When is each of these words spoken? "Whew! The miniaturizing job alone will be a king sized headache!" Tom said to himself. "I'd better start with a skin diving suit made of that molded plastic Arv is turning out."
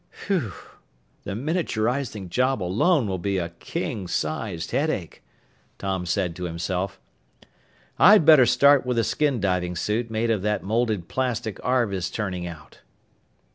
"Whew! 0.25 0.53
The 1.25 1.33
miniaturizing 1.35 2.29
job 2.29 2.63
alone 2.63 3.05
will 3.07 3.19
be 3.19 3.37
a 3.37 3.49
king 3.49 4.07
sized 4.07 4.71
headache!" 4.71 5.21
Tom 5.77 6.07
said 6.07 6.35
to 6.37 6.45
himself. 6.45 6.99
"I'd 7.99 8.25
better 8.25 8.47
start 8.47 8.83
with 8.83 8.97
a 8.97 9.03
skin 9.03 9.39
diving 9.39 9.75
suit 9.75 10.09
made 10.09 10.31
of 10.31 10.41
that 10.41 10.63
molded 10.63 11.07
plastic 11.07 11.59
Arv 11.63 11.93
is 11.93 12.09
turning 12.09 12.47
out." 12.47 12.79